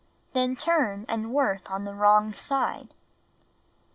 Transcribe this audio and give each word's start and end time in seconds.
Then 0.33 0.55
turn, 0.55 1.05
and 1.07 1.31
work 1.31 1.69
on 1.69 1.85
the 1.85 1.93
wrong 1.93 2.33
side. 2.33 2.95